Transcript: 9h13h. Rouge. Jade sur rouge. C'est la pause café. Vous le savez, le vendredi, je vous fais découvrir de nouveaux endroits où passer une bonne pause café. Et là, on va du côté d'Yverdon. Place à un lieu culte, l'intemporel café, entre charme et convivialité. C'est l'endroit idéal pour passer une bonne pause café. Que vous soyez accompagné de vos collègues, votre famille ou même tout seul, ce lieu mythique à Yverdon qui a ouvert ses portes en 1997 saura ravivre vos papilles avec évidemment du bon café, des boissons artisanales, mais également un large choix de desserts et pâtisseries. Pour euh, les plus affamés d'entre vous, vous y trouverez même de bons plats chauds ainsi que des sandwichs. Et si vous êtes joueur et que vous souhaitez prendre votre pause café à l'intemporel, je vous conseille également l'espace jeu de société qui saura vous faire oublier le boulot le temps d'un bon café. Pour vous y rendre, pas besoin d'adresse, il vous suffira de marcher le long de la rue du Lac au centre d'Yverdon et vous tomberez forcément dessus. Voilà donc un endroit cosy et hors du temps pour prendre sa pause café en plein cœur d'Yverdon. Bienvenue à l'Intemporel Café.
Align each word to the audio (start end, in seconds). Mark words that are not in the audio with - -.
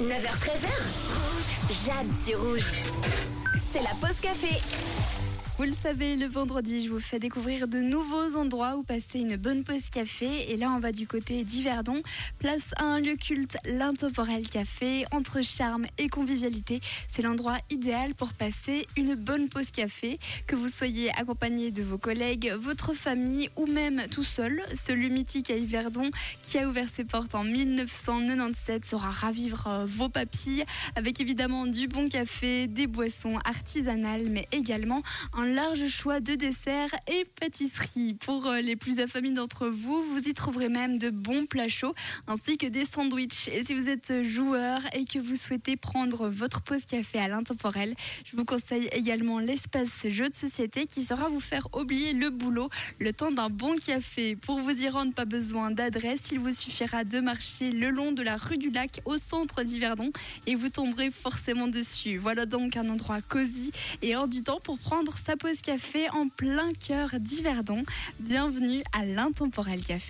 9h13h. 0.00 0.68
Rouge. 1.08 1.76
Jade 1.84 2.06
sur 2.24 2.40
rouge. 2.40 2.70
C'est 3.72 3.82
la 3.82 3.90
pause 4.00 4.20
café. 4.22 4.60
Vous 5.58 5.64
le 5.64 5.72
savez, 5.72 6.14
le 6.14 6.28
vendredi, 6.28 6.84
je 6.84 6.88
vous 6.88 7.00
fais 7.00 7.18
découvrir 7.18 7.66
de 7.66 7.78
nouveaux 7.78 8.36
endroits 8.36 8.76
où 8.76 8.84
passer 8.84 9.18
une 9.18 9.34
bonne 9.34 9.64
pause 9.64 9.90
café. 9.90 10.52
Et 10.52 10.56
là, 10.56 10.70
on 10.70 10.78
va 10.78 10.92
du 10.92 11.08
côté 11.08 11.42
d'Yverdon. 11.42 12.00
Place 12.38 12.70
à 12.76 12.84
un 12.84 13.00
lieu 13.00 13.16
culte, 13.16 13.56
l'intemporel 13.64 14.48
café, 14.48 15.04
entre 15.10 15.42
charme 15.42 15.86
et 15.98 16.08
convivialité. 16.08 16.80
C'est 17.08 17.22
l'endroit 17.22 17.58
idéal 17.70 18.14
pour 18.14 18.34
passer 18.34 18.86
une 18.96 19.16
bonne 19.16 19.48
pause 19.48 19.72
café. 19.72 20.20
Que 20.46 20.54
vous 20.54 20.68
soyez 20.68 21.10
accompagné 21.18 21.72
de 21.72 21.82
vos 21.82 21.98
collègues, 21.98 22.54
votre 22.56 22.94
famille 22.94 23.50
ou 23.56 23.66
même 23.66 24.02
tout 24.12 24.22
seul, 24.22 24.62
ce 24.72 24.92
lieu 24.92 25.08
mythique 25.08 25.50
à 25.50 25.56
Yverdon 25.56 26.12
qui 26.44 26.58
a 26.58 26.68
ouvert 26.68 26.88
ses 26.88 27.02
portes 27.02 27.34
en 27.34 27.42
1997 27.42 28.84
saura 28.84 29.10
ravivre 29.10 29.84
vos 29.88 30.08
papilles 30.08 30.64
avec 30.94 31.20
évidemment 31.20 31.66
du 31.66 31.88
bon 31.88 32.08
café, 32.08 32.68
des 32.68 32.86
boissons 32.86 33.38
artisanales, 33.44 34.28
mais 34.30 34.46
également 34.52 35.02
un 35.32 35.47
large 35.54 35.86
choix 35.86 36.20
de 36.20 36.34
desserts 36.34 36.94
et 37.06 37.24
pâtisseries. 37.40 38.14
Pour 38.14 38.46
euh, 38.46 38.60
les 38.60 38.76
plus 38.76 39.00
affamés 39.00 39.30
d'entre 39.30 39.68
vous, 39.68 40.02
vous 40.02 40.28
y 40.28 40.34
trouverez 40.34 40.68
même 40.68 40.98
de 40.98 41.10
bons 41.10 41.46
plats 41.46 41.68
chauds 41.68 41.94
ainsi 42.26 42.58
que 42.58 42.66
des 42.66 42.84
sandwichs. 42.84 43.48
Et 43.48 43.64
si 43.64 43.74
vous 43.74 43.88
êtes 43.88 44.22
joueur 44.22 44.80
et 44.92 45.04
que 45.04 45.18
vous 45.18 45.36
souhaitez 45.36 45.76
prendre 45.76 46.28
votre 46.28 46.62
pause 46.62 46.86
café 46.86 47.18
à 47.18 47.28
l'intemporel, 47.28 47.94
je 48.24 48.36
vous 48.36 48.44
conseille 48.44 48.88
également 48.92 49.38
l'espace 49.38 50.06
jeu 50.08 50.28
de 50.28 50.34
société 50.34 50.86
qui 50.86 51.02
saura 51.02 51.28
vous 51.28 51.40
faire 51.40 51.68
oublier 51.74 52.12
le 52.12 52.30
boulot 52.30 52.68
le 52.98 53.12
temps 53.12 53.30
d'un 53.30 53.50
bon 53.50 53.76
café. 53.76 54.36
Pour 54.36 54.60
vous 54.60 54.82
y 54.82 54.88
rendre, 54.88 55.12
pas 55.14 55.24
besoin 55.24 55.70
d'adresse, 55.70 56.28
il 56.32 56.40
vous 56.40 56.52
suffira 56.52 57.04
de 57.04 57.20
marcher 57.20 57.70
le 57.70 57.90
long 57.90 58.12
de 58.12 58.22
la 58.22 58.36
rue 58.36 58.58
du 58.58 58.70
Lac 58.70 59.00
au 59.04 59.18
centre 59.18 59.62
d'Yverdon 59.62 60.12
et 60.46 60.54
vous 60.54 60.68
tomberez 60.68 61.10
forcément 61.10 61.68
dessus. 61.68 62.18
Voilà 62.18 62.46
donc 62.46 62.76
un 62.76 62.88
endroit 62.88 63.22
cosy 63.22 63.72
et 64.02 64.16
hors 64.16 64.28
du 64.28 64.42
temps 64.42 64.60
pour 64.62 64.78
prendre 64.78 65.16
sa 65.16 65.36
pause 65.38 65.60
café 65.62 66.10
en 66.10 66.28
plein 66.28 66.72
cœur 66.74 67.10
d'Yverdon. 67.20 67.84
Bienvenue 68.18 68.82
à 68.92 69.04
l'Intemporel 69.04 69.84
Café. 69.84 70.06